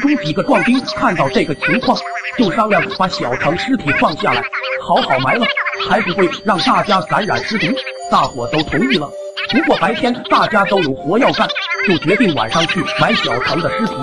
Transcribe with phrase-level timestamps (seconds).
[0.00, 1.96] 中几个壮丁看到这个情况，
[2.36, 4.42] 就商量把小程尸体放下来，
[4.82, 5.46] 好好埋了，
[5.88, 7.66] 还不会让大家感染尸毒。
[8.10, 9.08] 大伙都同意了。
[9.52, 11.48] 不过白天大家都有活要干，
[11.86, 13.94] 就决定晚上去埋小程的尸体。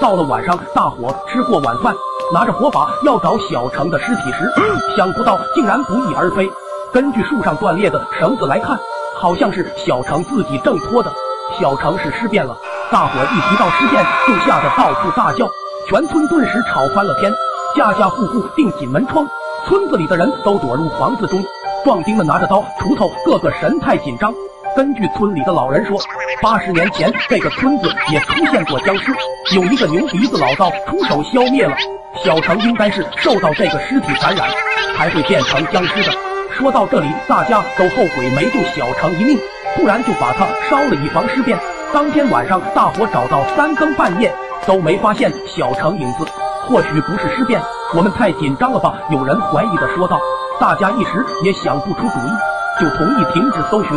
[0.00, 1.94] 到了晚上，大伙吃过晚饭，
[2.32, 4.52] 拿着火把要找小程的尸体时，
[4.96, 6.50] 想不到竟然不翼而飞。
[6.92, 8.78] 根据树上断裂的绳子来看，
[9.16, 11.12] 好像是小程自己挣脱的。
[11.60, 12.56] 小程是尸变了，
[12.94, 15.50] 大伙一提到尸变就吓得到处大叫，
[15.88, 17.28] 全村顿时吵翻了天，
[17.74, 19.26] 家家户户定紧门窗，
[19.66, 21.42] 村子里的人都躲入房子中。
[21.84, 24.32] 壮丁们拿着刀、锄头，个个神态紧张。
[24.76, 25.98] 根据村里的老人说，
[26.40, 29.12] 八十年前这个村子也出现过僵尸，
[29.56, 31.76] 有一个牛鼻子老道出手消灭了。
[32.24, 34.48] 小城应该是受到这个尸体感染，
[34.96, 36.16] 才会变成僵尸的。
[36.52, 39.36] 说到这里，大家都后悔没救小城一命，
[39.74, 41.58] 不然就把他烧了以防尸变。
[41.94, 44.28] 当天晚上，大伙找到三更半夜
[44.66, 46.24] 都没发现小程影子，
[46.66, 47.62] 或许不是尸变，
[47.94, 48.98] 我们太紧张了吧？
[49.12, 50.18] 有人怀疑的说道。
[50.58, 53.90] 大家一时也想不出主意，就同意停止搜寻。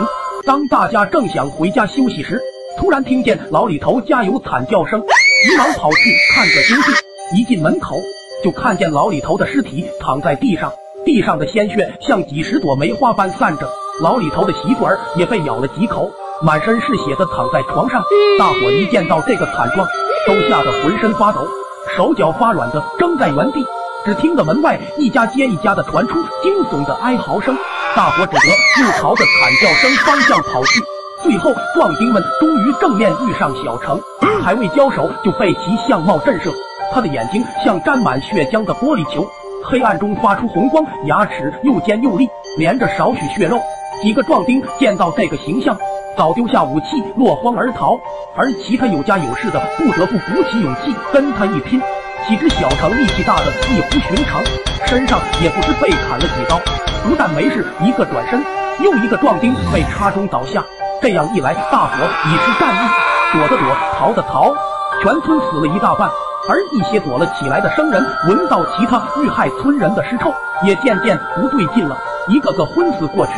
[0.45, 2.39] 当大家正想回家休息时，
[2.77, 6.93] 突然听见老李头家有惨叫声，急忙跑去看个究竟。
[7.35, 7.95] 一进门口，
[8.43, 10.71] 就看见老李头的尸体躺在地上，
[11.03, 13.67] 地上的鲜血像几十朵梅花般散着。
[14.03, 18.03] 老李头的媳妇儿也被咬了几口，满身是血的躺在床上。
[18.37, 19.87] 大伙一见到这个惨状，
[20.27, 21.47] 都吓得浑身发抖，
[21.95, 23.65] 手脚发软的怔在原地。
[24.05, 27.57] 只听得门外一家接一家的传出惊悚的哀嚎声。
[27.95, 30.81] 大伙只得又朝着惨叫声方向跑去，
[31.23, 33.99] 最后壮丁们终于正面遇上小程，
[34.43, 36.53] 还未交手就被其相貌震慑。
[36.93, 39.27] 他的眼睛像沾满血浆的玻璃球，
[39.63, 43.59] 黑暗中发出红光，牙齿又尖又利，连着少许血肉。
[44.01, 45.75] 几个壮丁见到这个形象，
[46.17, 47.95] 早丢下武器落荒而逃，
[48.35, 51.79] 而其他有家有室的不得不鼓起勇气跟他一拼。
[52.27, 54.41] 岂知小程力气大的异乎寻常，
[54.87, 56.59] 身上也不知被砍了几刀。
[57.07, 58.43] 不但没事，一个转身，
[58.83, 60.63] 又一个壮丁被插中倒下。
[60.99, 61.93] 这样一来，大伙
[62.25, 64.55] 已是战意，躲的躲，逃的逃，
[65.03, 66.09] 全村死了一大半。
[66.49, 70.33] 而一些躲了起来的生人，闻到其他遇害村人的尸臭，
[70.63, 71.95] 也渐渐不对劲了，
[72.27, 73.33] 一个个昏死过去。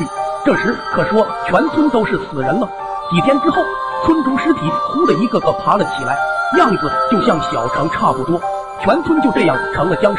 [0.46, 2.68] 这时可说全村都是死人了。
[3.12, 3.62] 几天之后，
[4.06, 6.18] 村中尸体忽的一个个爬了起来，
[6.58, 8.40] 样子就像小城差不多，
[8.82, 10.18] 全村就这样成了僵尸。